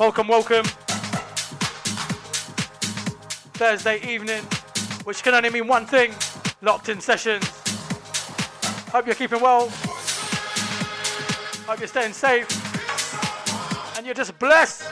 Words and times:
Welcome, 0.00 0.28
welcome. 0.28 0.64
Thursday 3.52 4.00
evening, 4.10 4.42
which 5.04 5.22
can 5.22 5.34
only 5.34 5.50
mean 5.50 5.66
one 5.66 5.84
thing 5.84 6.14
locked 6.62 6.88
in 6.88 7.02
sessions. 7.02 7.46
Hope 8.90 9.04
you're 9.04 9.14
keeping 9.14 9.42
well. 9.42 9.68
Hope 11.66 11.80
you're 11.80 11.86
staying 11.86 12.14
safe. 12.14 12.48
And 13.98 14.06
you're 14.06 14.14
just 14.14 14.38
blessed. 14.38 14.89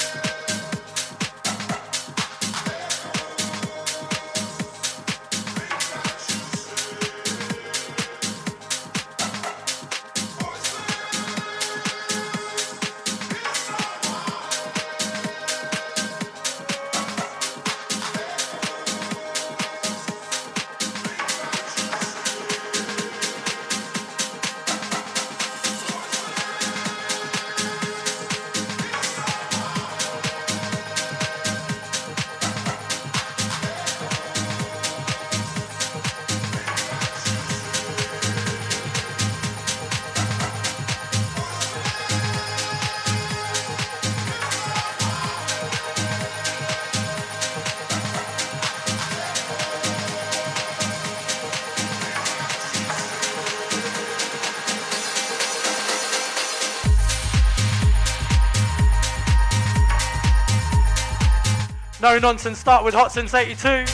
No 62.18 62.32
nonsense, 62.32 62.58
start 62.58 62.84
with 62.84 62.94
Hot 62.94 63.12
Since 63.12 63.32
82. 63.32 63.84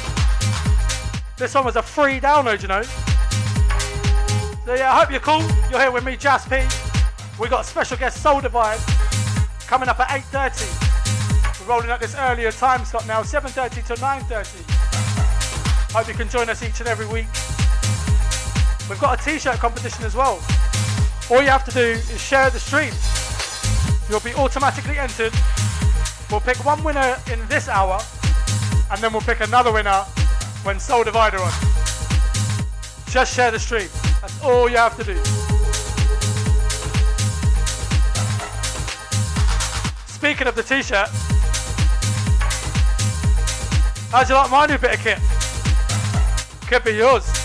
This 1.37 1.55
one 1.55 1.67
was 1.67 1.77
a 1.77 1.83
free 1.83 2.21
download, 2.21 2.63
you 2.63 2.69
know. 2.69 2.81
So 4.65 4.75
yeah, 4.75 4.95
I 4.95 5.01
hope 5.01 5.11
you're 5.11 5.21
cool. 5.21 5.43
You're 5.71 5.81
here 5.81 5.91
with 5.91 6.07
me, 6.07 6.17
Jas 6.17 6.49
P. 6.49 6.63
We 7.39 7.51
got 7.51 7.67
special 7.67 7.99
guest 7.99 8.23
Soul 8.23 8.41
Divide 8.41 8.81
coming 9.67 9.91
up 9.91 10.01
at 10.01 10.09
8.30. 10.09 11.61
We're 11.61 11.75
rolling 11.75 11.91
out 11.91 12.01
this 12.01 12.15
earlier 12.15 12.51
time 12.51 12.87
slot 12.87 13.07
now, 13.07 13.21
7.30 13.21 13.85
to 13.89 13.95
9.30. 13.97 15.93
Hope 15.93 16.09
you 16.09 16.15
can 16.15 16.31
join 16.31 16.49
us 16.49 16.63
each 16.63 16.81
and 16.81 16.89
every 16.89 17.07
week. 17.07 17.29
We've 18.89 19.01
got 19.01 19.21
a 19.21 19.23
t-shirt 19.23 19.59
competition 19.59 20.03
as 20.07 20.15
well. 20.15 20.43
All 21.31 21.43
you 21.43 21.51
have 21.51 21.67
to 21.67 21.71
do 21.73 22.01
is 22.01 22.23
share 22.23 22.49
the 22.49 22.59
stream. 22.59 22.95
You'll 24.09 24.21
be 24.21 24.33
automatically 24.35 24.97
entered 24.99 25.35
We'll 26.31 26.41
pick 26.41 26.65
one 26.65 26.83
winner 26.83 27.17
in 27.31 27.47
this 27.49 27.69
hour, 27.69 28.01
and 28.91 29.01
then 29.01 29.13
we'll 29.13 29.23
pick 29.23 29.41
another 29.41 29.73
winner 29.73 30.05
when 30.63 30.79
Soul 30.81 31.05
Divider 31.05 31.39
on. 31.39 31.53
Just 33.07 33.35
share 33.35 33.51
the 33.51 33.59
stream. 33.59 33.89
That's 34.21 34.43
all 34.43 34.69
you 34.69 34.77
have 34.77 34.97
to 34.97 35.05
do. 35.05 35.17
Speaking 40.07 40.47
of 40.47 40.55
the 40.55 40.63
t-shirt, 40.63 41.09
how'd 44.11 44.29
you 44.29 44.35
like 44.35 44.51
my 44.51 44.67
new 44.67 44.79
bit 44.79 44.95
of 44.95 45.01
kit? 45.01 45.19
Could 46.69 46.85
be 46.85 46.93
yours. 46.93 47.44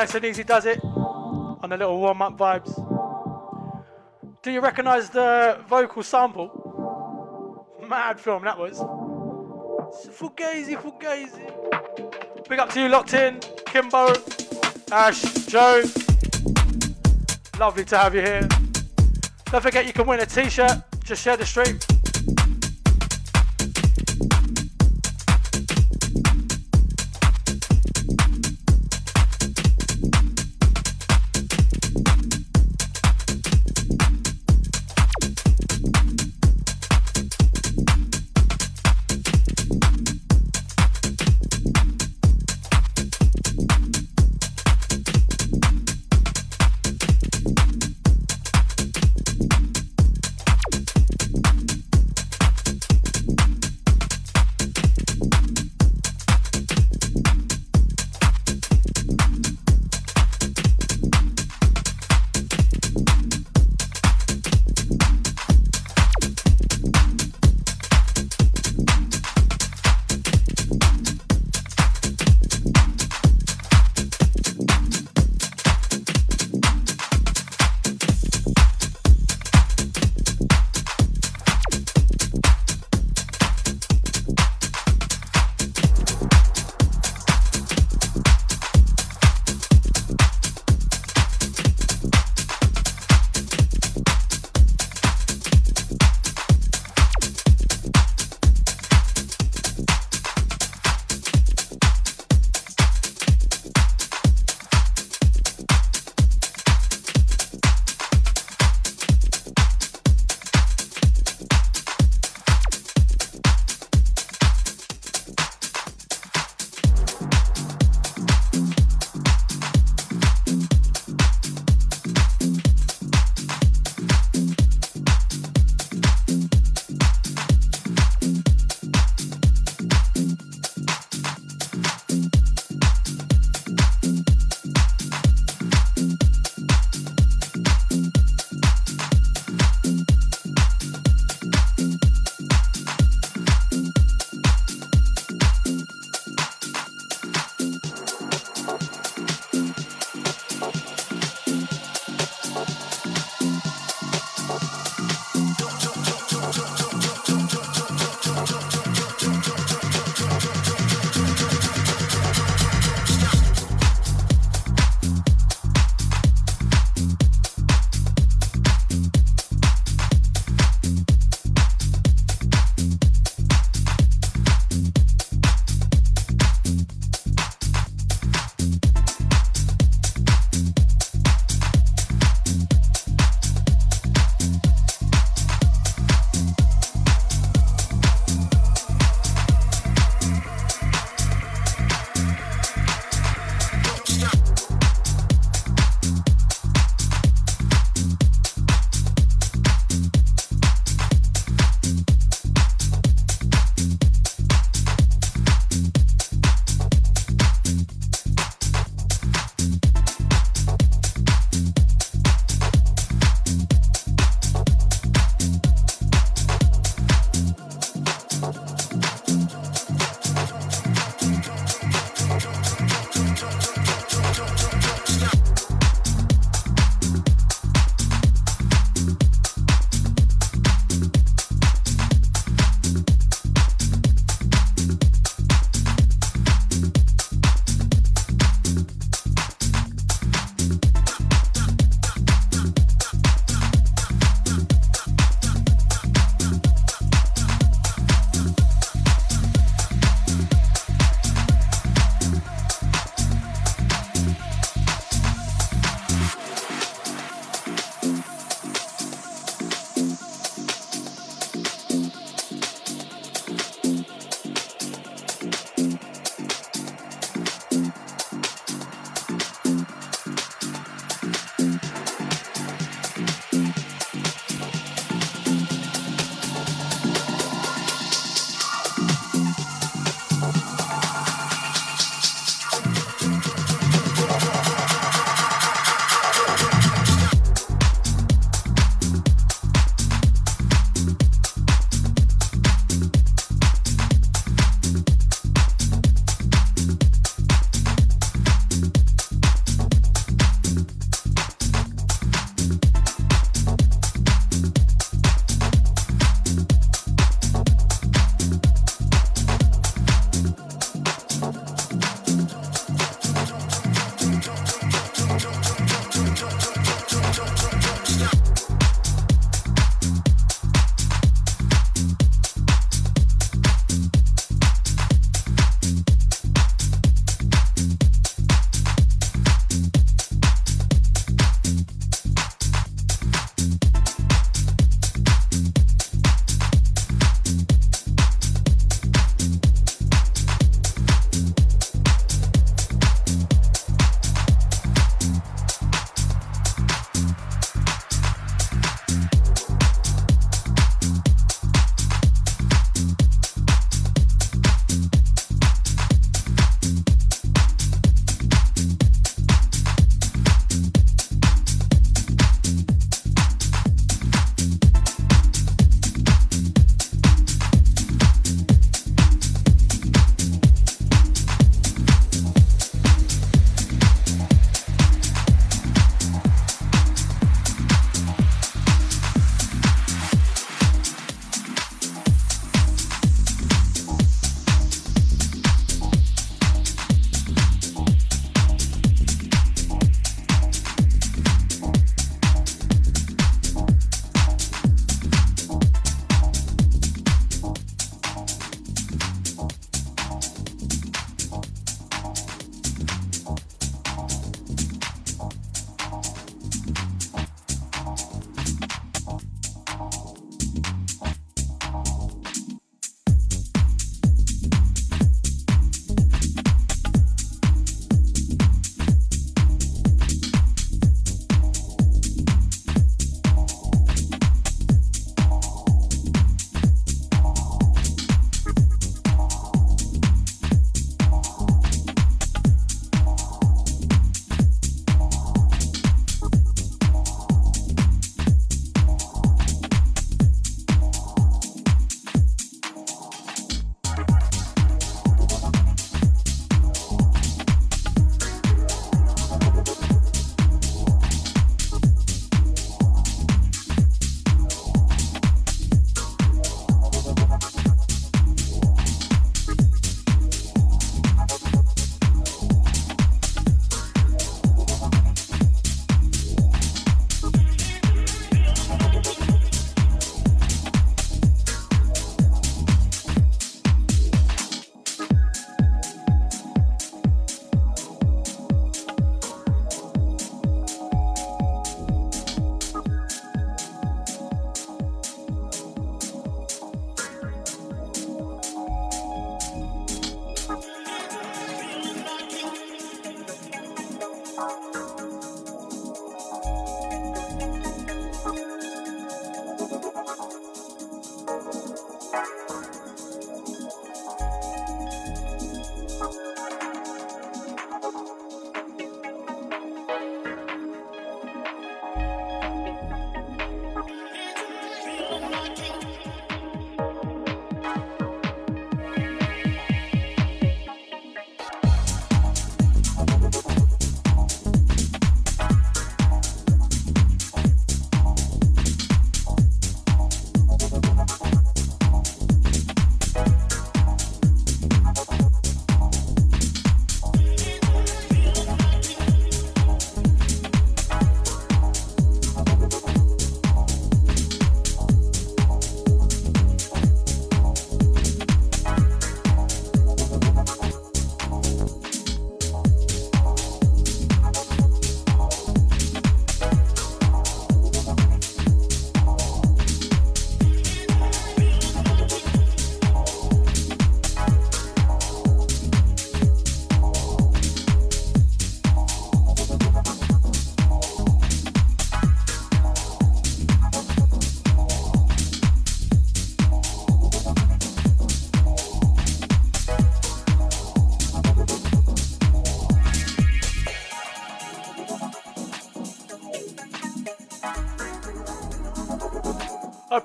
nice 0.00 0.14
and 0.16 0.24
easy 0.24 0.42
does 0.42 0.66
it 0.66 0.82
on 0.82 1.68
the 1.70 1.76
little 1.76 2.00
warm 2.00 2.20
up 2.20 2.36
vibes. 2.36 2.72
Do 4.42 4.50
you 4.50 4.60
recognise 4.60 5.08
the 5.08 5.60
vocal 5.68 6.02
sample? 6.02 6.48
Mad 7.88 8.18
film 8.18 8.42
that 8.42 8.58
was. 8.58 8.80
Fugazi, 10.18 10.74
Fugazi. 10.82 11.46
Big 12.48 12.58
up 12.58 12.70
to 12.70 12.80
you, 12.80 12.88
locked 12.88 13.14
in, 13.14 13.38
Kimbo, 13.66 14.12
Ash, 14.90 15.22
Joe. 15.46 15.84
Lovely 17.60 17.84
to 17.84 17.96
have 17.96 18.16
you 18.16 18.22
here. 18.22 18.48
Don't 19.52 19.62
forget 19.62 19.86
you 19.86 19.92
can 19.92 20.08
win 20.08 20.18
a 20.18 20.26
t-shirt. 20.26 20.76
Just 21.04 21.22
share 21.22 21.36
the 21.36 21.46
stream. 21.46 21.78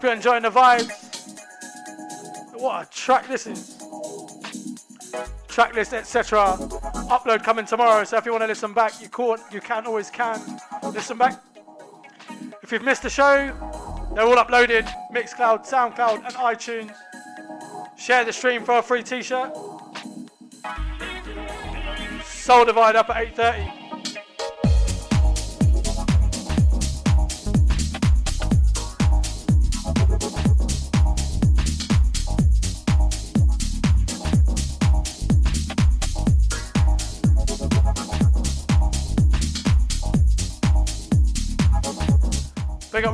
You're 0.10 0.16
enjoying 0.16 0.42
the 0.42 0.50
vibes. 0.50 0.90
What 2.60 2.88
a 2.88 2.90
track 2.90 3.28
this 3.28 3.46
is. 3.46 3.78
Tracklist, 5.48 5.94
etc. 5.94 6.58
Upload 7.12 7.44
coming 7.44 7.66
tomorrow. 7.66 8.04
So 8.06 8.18
if 8.18 8.26
you 8.26 8.32
want 8.32 8.42
to 8.42 8.48
listen 8.48 8.74
back, 8.74 9.00
you 9.02 9.08
can. 9.08 9.38
You 9.52 9.62
can 9.62 9.86
always 9.86 10.10
can 10.10 10.42
listen 10.92 11.20
back. 11.20 11.40
If 12.64 12.72
you've 12.72 12.84
missed 12.84 13.04
the 13.04 13.10
show, 13.10 13.54
they're 14.16 14.26
all 14.26 14.38
uploaded. 14.38 14.88
Mixcloud, 15.14 15.70
SoundCloud, 15.70 16.26
and 16.26 16.34
iTunes. 16.36 16.96
Share 17.96 18.26
the 18.26 18.34
stream 18.34 18.64
for 18.64 18.80
a 18.80 18.82
free 18.82 19.04
T-shirt. 19.04 19.56
Soul 22.26 22.66
Divide 22.66 22.96
up 22.96 23.12
at 23.12 23.36
8:30. 23.36 23.79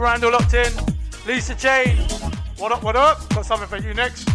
Randall 0.06 0.34
locked 0.34 0.54
in. 0.54 0.72
Lisa 1.26 1.56
Jane. 1.56 1.98
What 2.60 2.72
up, 2.72 2.84
what 2.84 2.96
up? 2.96 3.28
Got 3.34 3.44
something 3.44 3.68
for 3.68 3.78
you 3.78 3.96
next. 3.96 4.35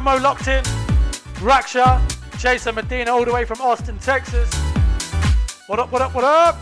Momo 0.00 0.20
locked 0.20 0.46
in. 0.46 0.62
Raksha, 1.36 1.98
Jason 2.38 2.74
Medina 2.74 3.10
all 3.12 3.24
the 3.24 3.32
way 3.32 3.46
from 3.46 3.62
Austin, 3.62 3.98
Texas. 3.98 4.52
What 5.68 5.78
up, 5.78 5.90
what 5.90 6.02
up, 6.02 6.14
what 6.14 6.22
up? 6.22 6.58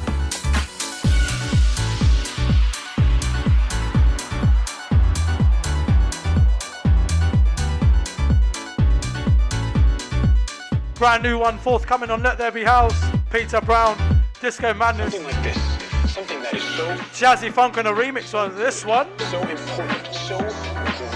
Brand 10.94 11.24
new 11.24 11.38
one 11.40 11.58
forthcoming 11.58 12.10
on 12.10 12.22
Let 12.22 12.38
There 12.38 12.52
Be 12.52 12.62
House. 12.62 12.94
Peter 13.32 13.60
Brown, 13.60 13.98
Disco 14.40 14.72
Madness. 14.74 15.12
Something 15.12 15.34
like 15.34 15.42
this. 15.42 16.14
Something 16.14 16.40
that 16.40 16.54
is 16.54 16.62
so 16.62 16.86
jazzy 17.12 17.52
funk 17.52 17.78
and 17.78 17.88
a 17.88 17.92
remix 17.92 18.32
on 18.32 18.54
this 18.54 18.84
one. 18.84 19.08
So 19.18 19.40
important, 19.40 20.14
so 20.14 20.38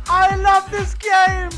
I 0.07 0.35
love 0.37 0.71
this 0.71 0.95
game. 0.95 1.48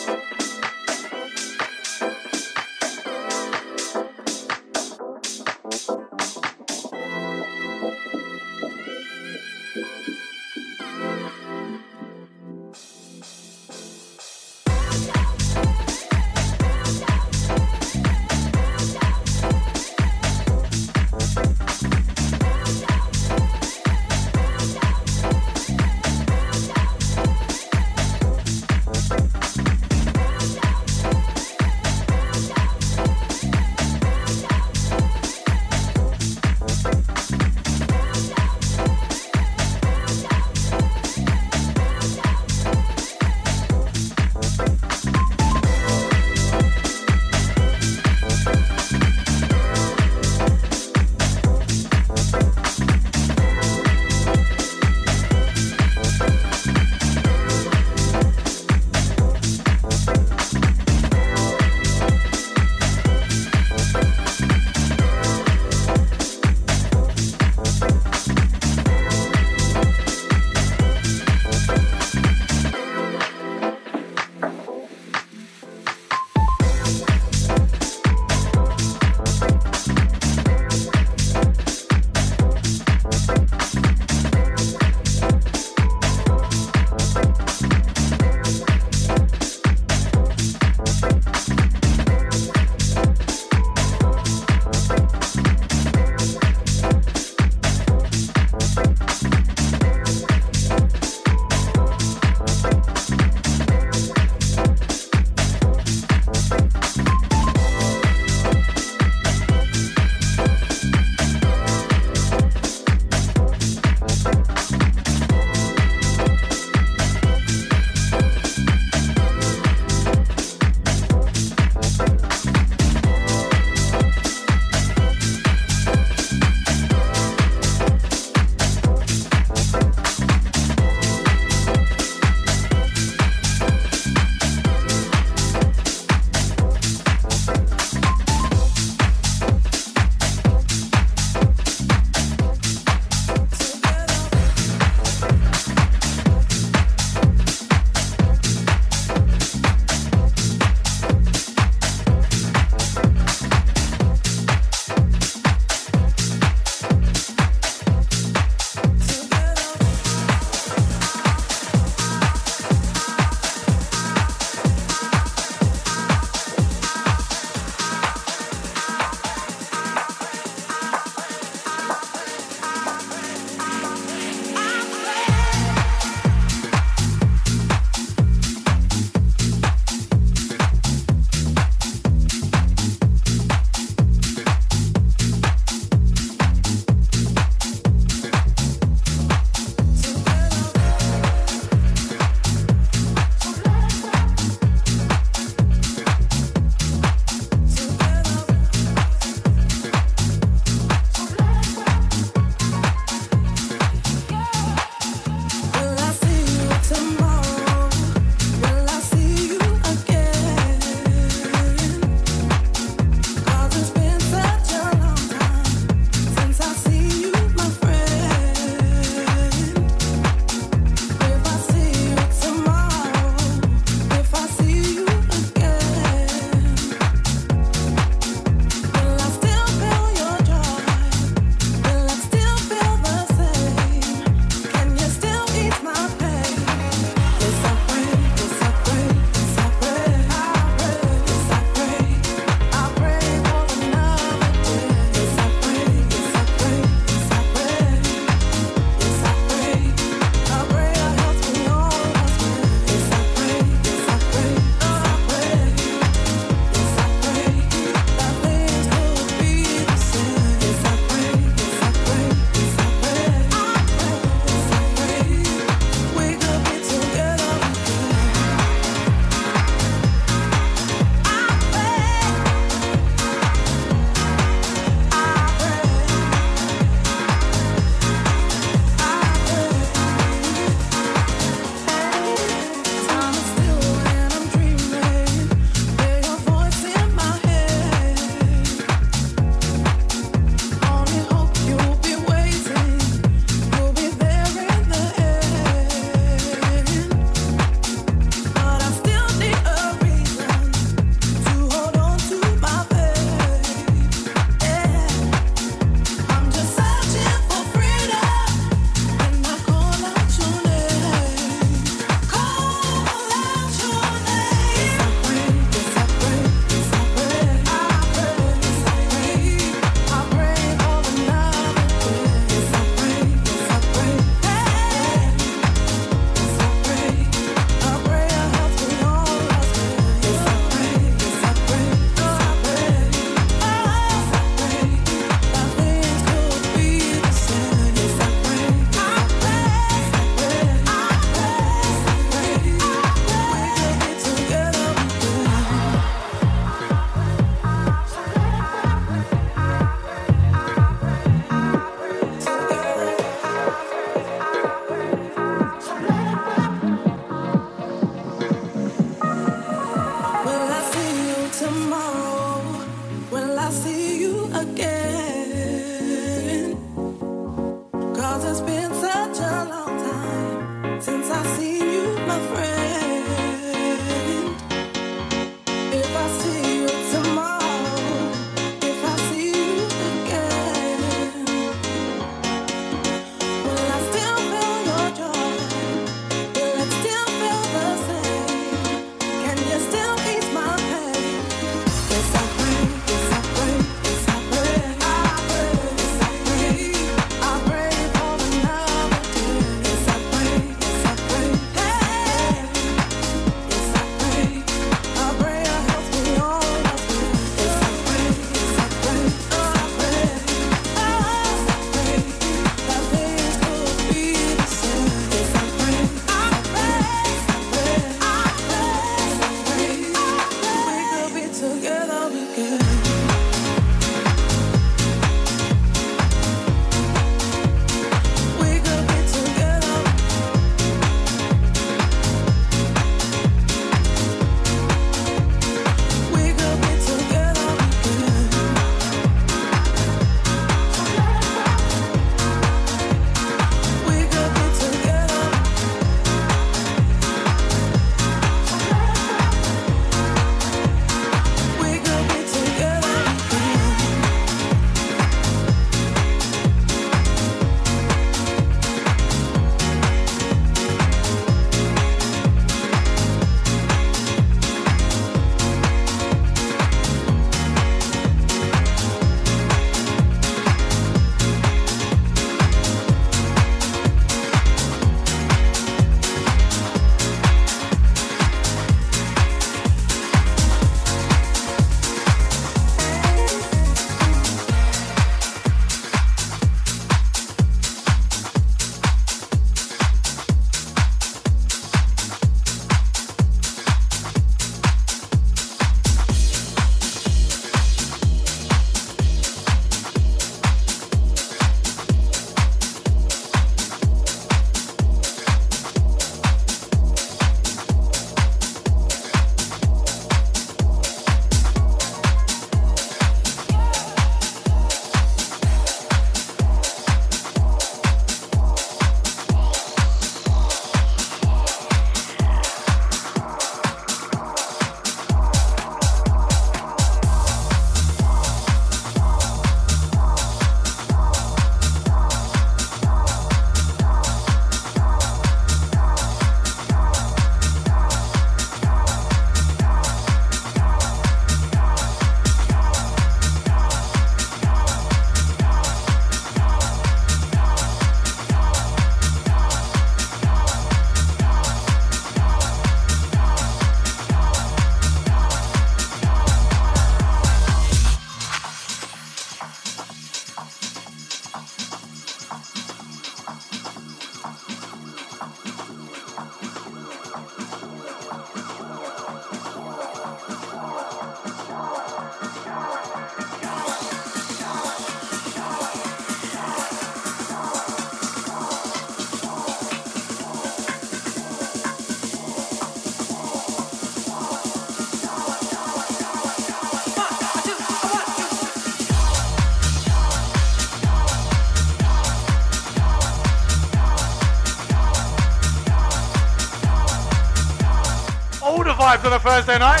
On 599.24 599.32
a 599.32 599.38
Thursday 599.38 599.78
night. 599.78 600.00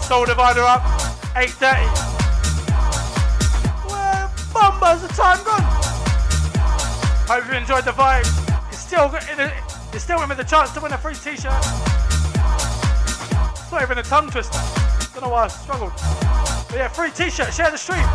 Soul 0.00 0.24
Divide 0.24 0.56
up, 0.56 0.80
8.30. 1.34 1.84
Where 3.90 4.30
bumbers 4.54 5.02
the 5.02 5.08
time 5.08 5.44
gone? 5.44 5.60
Hope 7.28 7.46
you 7.46 7.58
enjoyed 7.58 7.84
the 7.84 7.90
vibe. 7.90 8.24
You're 8.70 8.72
still, 8.72 9.12
you're 9.92 10.00
still 10.00 10.22
in 10.22 10.30
with 10.30 10.38
the 10.38 10.44
chance 10.44 10.72
to 10.72 10.80
win 10.80 10.94
a 10.94 10.98
free 10.98 11.12
t-shirt. 11.12 11.52
It's 13.52 13.70
not 13.70 13.82
even 13.82 13.98
a 13.98 14.02
tongue 14.02 14.30
twister. 14.30 14.58
Don't 15.12 15.24
know 15.24 15.28
why 15.28 15.44
I 15.44 15.48
struggled. 15.48 15.92
But 16.68 16.76
yeah, 16.76 16.88
free 16.88 17.10
t-shirt, 17.10 17.52
share 17.52 17.70
the 17.70 17.76
stream. 17.76 18.08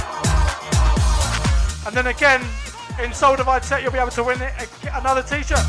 And 1.86 1.96
then 1.96 2.08
again, 2.08 2.44
in 3.04 3.14
Soul 3.14 3.36
Divide 3.36 3.64
set, 3.64 3.84
you'll 3.84 3.92
be 3.92 4.00
able 4.00 4.10
to 4.10 4.24
win 4.24 4.42
it, 4.42 4.52
uh, 4.60 5.00
another 5.00 5.22
t-shirt. 5.22 5.64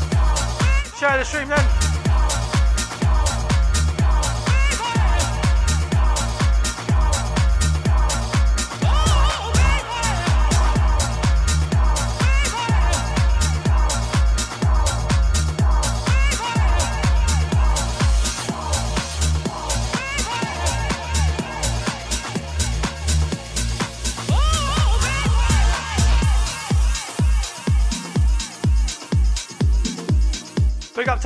Share 0.97 1.19
the 1.19 1.23
stream 1.23 1.49
then. 1.49 1.78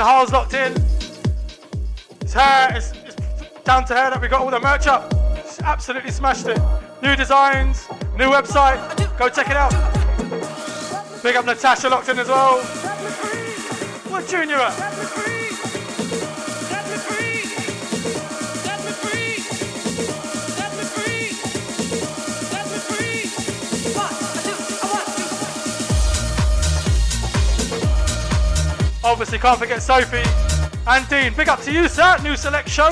Harl's 0.04 0.34
locked 0.34 0.54
in. 0.54 0.74
It's 2.20 2.34
her, 2.34 2.76
it's, 2.76 2.92
it's 2.92 3.16
down 3.64 3.86
to 3.86 3.96
her 3.96 4.10
that 4.10 4.22
we 4.22 4.28
got 4.28 4.42
all 4.42 4.52
the 4.52 4.60
merch 4.60 4.86
up. 4.86 5.14
She's 5.38 5.62
absolutely 5.62 6.12
smashed 6.12 6.46
it. 6.48 6.60
New 7.02 7.16
designs, 7.16 7.88
new 8.18 8.26
website. 8.26 8.78
Go 9.18 9.30
check 9.30 9.50
it 9.50 9.56
out. 9.56 9.72
Big 11.24 11.38
up 11.38 11.46
Natasha 11.46 11.88
locked 11.88 12.10
in 12.10 12.20
as 12.20 12.28
well. 12.28 12.62
What 14.12 14.28
Junior 14.28 14.58
at? 14.58 14.93
Obviously, 29.04 29.38
can't 29.38 29.60
forget 29.60 29.82
Sophie 29.82 30.24
and 30.88 31.08
Dean. 31.10 31.34
Big 31.34 31.50
up 31.50 31.62
to 31.62 31.72
you, 31.72 31.88
sir. 31.88 32.18
New 32.24 32.36
select 32.36 32.70
show. 32.70 32.90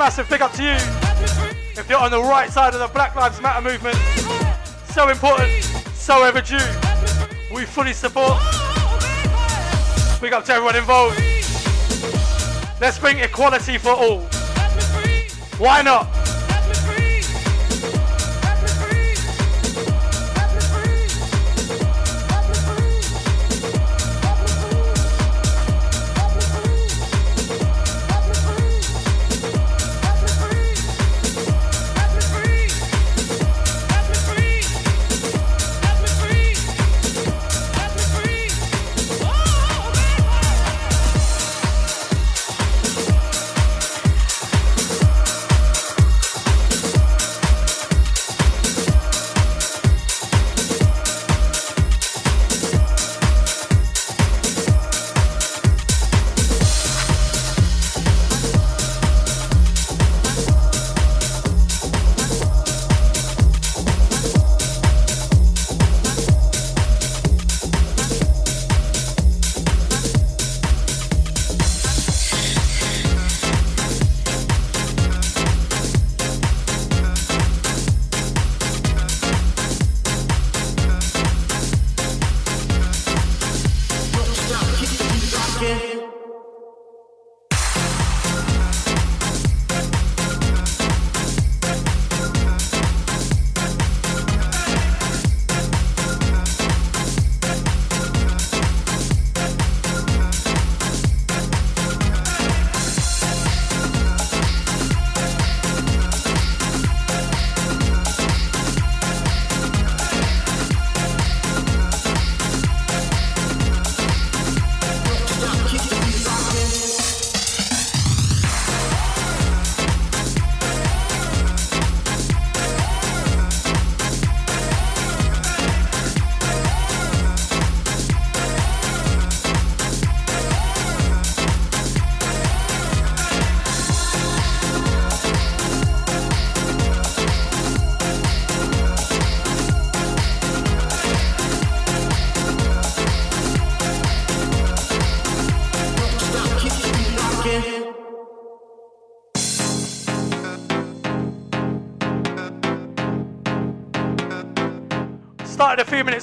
Massive, 0.00 0.30
big 0.30 0.40
up 0.40 0.50
to 0.54 0.62
you. 0.62 0.76
If 1.78 1.84
you're 1.90 1.98
on 1.98 2.10
the 2.10 2.22
right 2.22 2.50
side 2.50 2.72
of 2.72 2.80
the 2.80 2.86
Black 2.86 3.14
Lives 3.16 3.38
Matter 3.42 3.60
movement, 3.60 3.98
so 4.94 5.10
important, 5.10 5.62
so 5.92 6.24
ever 6.24 6.40
due. 6.40 6.56
We 7.54 7.66
fully 7.66 7.92
support. 7.92 8.40
Big 10.18 10.32
up 10.32 10.46
to 10.46 10.54
everyone 10.54 10.76
involved. 10.76 11.18
Let's 12.80 12.98
bring 12.98 13.18
equality 13.18 13.76
for 13.76 13.90
all. 13.90 14.20
Why 15.58 15.82
not? 15.82 16.19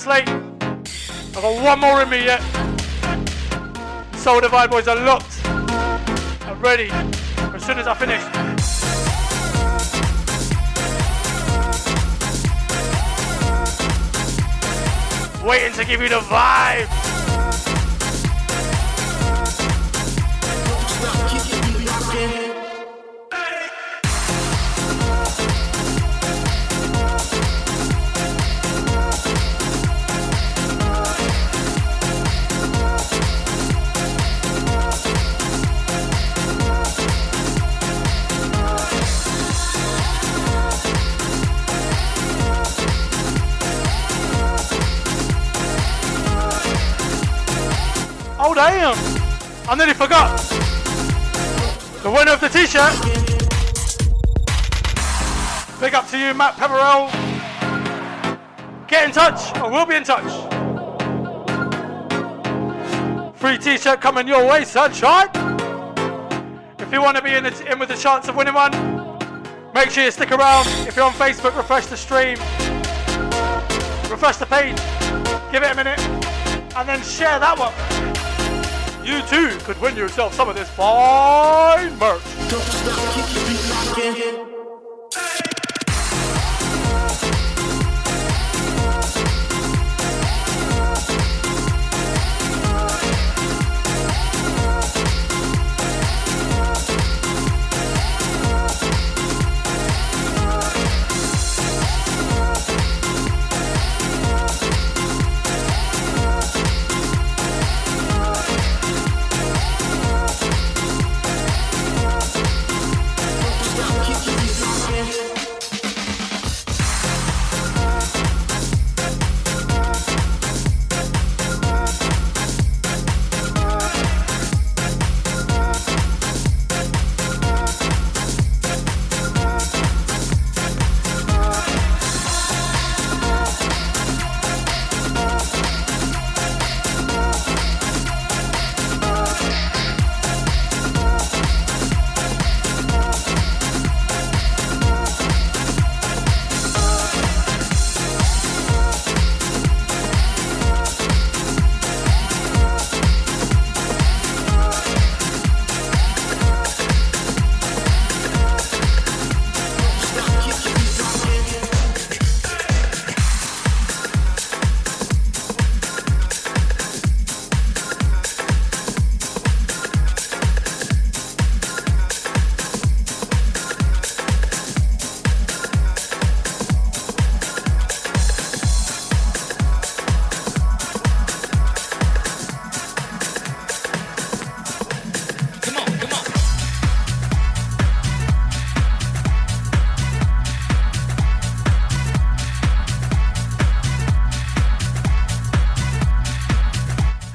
I've 0.10 1.34
got 1.34 1.64
one 1.64 1.80
more 1.80 2.02
in 2.02 2.10
me 2.10 2.24
yet. 2.24 2.42
Soul 4.16 4.40
Divide 4.40 4.70
boys 4.70 4.88
are 4.88 4.96
locked 4.96 5.46
and 5.46 6.62
ready 6.62 6.90
as 7.54 7.66
soon 7.66 7.78
as 7.78 7.88
I 7.88 7.94
finish. 7.94 8.24
waiting 15.46 15.72
to 15.72 15.86
give 15.86 16.02
you 16.02 16.10
the 16.10 16.20
vibe. 16.20 16.97
We'll 59.78 59.86
be 59.86 59.96
in 59.96 60.04
touch. 60.04 60.24
Free 63.36 63.60
t-shirt 63.60 64.02
coming 64.02 64.28
your 64.28 64.44
way, 64.48 64.66
sunshine. 64.66 65.30
If 66.80 66.92
you 66.92 67.02
want 67.02 67.16
to 67.18 67.24
be 67.24 67.34
in, 67.34 67.44
the, 67.44 67.72
in 67.72 67.78
with 67.78 67.92
a 67.92 67.98
chance 67.98 68.28
of 68.28 68.36
winning 68.36 68.56
one, 68.56 68.72
make 69.76 69.92
sure 69.92 70.04
you 70.04 70.12
stick 70.12 70.32
around. 70.32 70.66
If 70.88 70.96
you're 70.96 71.06
on 71.06 71.14
Facebook, 71.14 71.56
refresh 71.56 71.86
the 71.86 71.98
stream. 71.98 72.40
Refresh 74.10 74.38
the 74.38 74.48
page. 74.48 74.78
Give 75.52 75.62
it 75.62 75.72
a 75.72 75.76
minute. 75.76 76.00
And 76.76 76.90
then 76.90 77.04
share 77.04 77.40
that 77.40 77.58
one 77.58 77.74
you 79.06 79.22
too 79.22 79.58
could 79.60 79.80
win 79.80 79.96
yourself 79.96 80.34
some 80.34 80.50
of 80.50 80.56
this 80.56 80.70
fine 80.72 81.98
merch. 81.98 82.22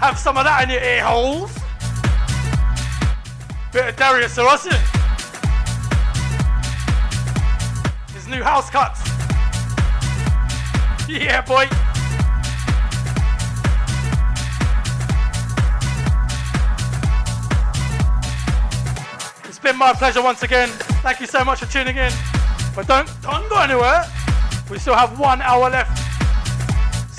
Have 0.02 0.18
some 0.18 0.36
of 0.36 0.42
that 0.42 0.64
in 0.64 0.70
your 0.70 0.82
ear 0.82 1.04
holes. 1.04 1.54
Bit 3.70 3.90
of 3.90 3.94
Darius 3.94 4.36
Syrossian. 4.36 4.74
His 8.12 8.26
new 8.26 8.42
house 8.42 8.68
cuts. 8.68 9.00
Yeah, 11.08 11.40
boy. 11.42 11.68
It's 19.48 19.60
been 19.60 19.78
my 19.78 19.92
pleasure 19.92 20.20
once 20.20 20.42
again. 20.42 20.68
Thank 21.04 21.20
you 21.20 21.28
so 21.28 21.44
much 21.44 21.60
for 21.60 21.66
tuning 21.66 21.96
in. 21.96 22.10
But 22.74 22.88
don't 22.88 23.08
don't 23.22 23.48
go 23.48 23.60
anywhere. 23.60 24.04
We 24.68 24.80
still 24.80 24.96
have 24.96 25.20
one 25.20 25.40
hour 25.42 25.70
left. 25.70 25.96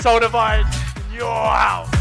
Soul 0.02 0.20
Divide 0.20 0.66
in 1.08 1.14
your 1.14 1.46
house. 1.46 1.93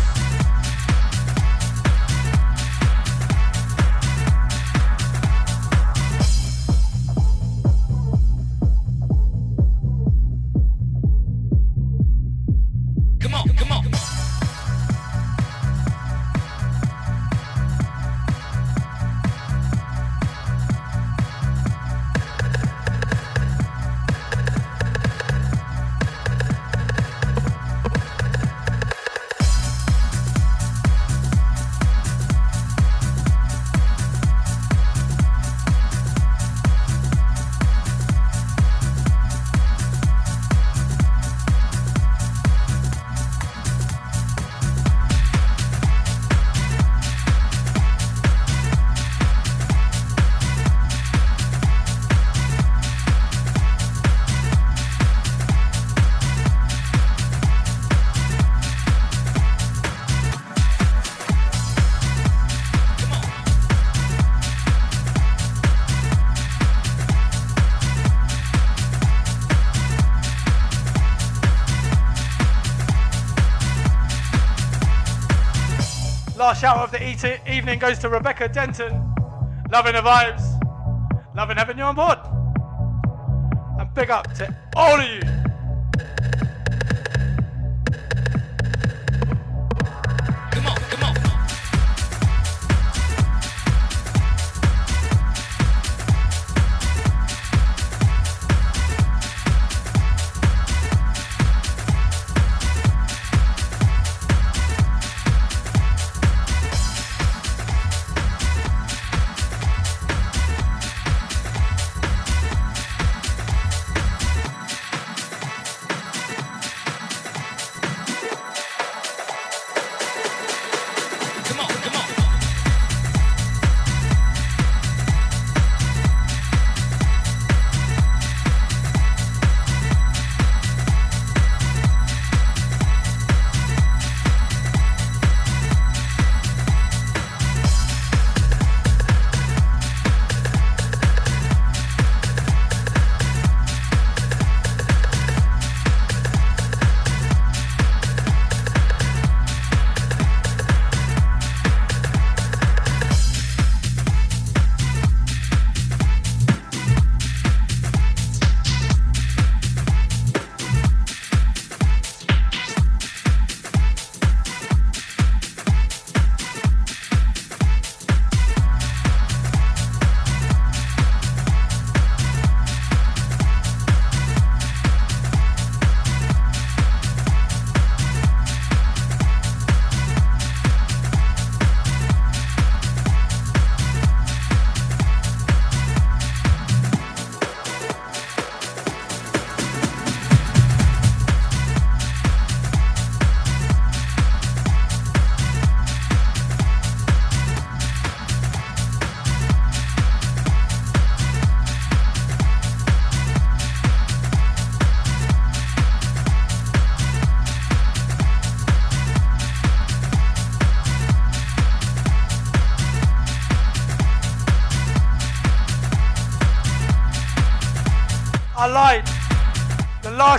Last 76.43 76.59
shout 76.59 76.75
of 76.75 76.91
the 76.91 77.01
e- 77.01 77.57
evening 77.57 77.79
goes 77.79 77.99
to 77.99 78.09
Rebecca 78.09 78.49
Denton. 78.49 79.15
Loving 79.71 79.93
the 79.93 80.01
vibes. 80.01 80.43
Loving 81.33 81.55
having 81.55 81.77
you 81.77 81.85
on 81.85 81.95
board. 81.95 82.19
And 83.79 83.93
big 83.93 84.09
up 84.09 84.29
to 84.33 84.53
all 84.75 84.99
of 84.99 85.07
you. 85.07 85.42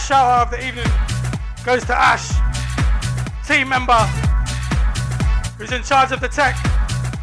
Last 0.05 0.09
shout 0.09 0.27
out 0.27 0.47
of 0.47 0.51
the 0.51 0.67
evening 0.67 0.87
goes 1.65 1.85
to 1.85 1.95
Ash, 1.97 2.29
team 3.47 3.69
member, 3.69 3.95
who's 5.57 5.73
in 5.73 5.83
charge 5.83 6.13
of 6.13 6.21
the 6.21 6.29
tech 6.29 6.57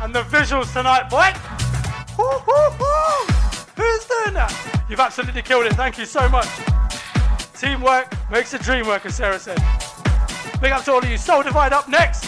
and 0.01 0.13
the 0.13 0.23
visuals 0.23 0.73
tonight, 0.73 1.09
boy. 1.09 1.31
Who's 3.75 4.05
doing 4.05 4.33
that? 4.33 4.85
You've 4.89 4.99
absolutely 4.99 5.41
killed 5.41 5.65
it. 5.65 5.73
Thank 5.73 5.97
you 5.97 6.05
so 6.05 6.27
much. 6.29 6.47
Teamwork 7.55 8.13
makes 8.31 8.51
the 8.51 8.59
dream 8.59 8.87
work, 8.87 9.05
as 9.05 9.15
Sarah 9.15 9.39
said. 9.39 9.57
Big 10.59 10.71
up 10.71 10.83
to 10.85 10.93
all 10.93 10.99
of 10.99 11.09
you. 11.09 11.17
Soul 11.17 11.43
Divide 11.43 11.73
up 11.73 11.87
next. 11.87 12.20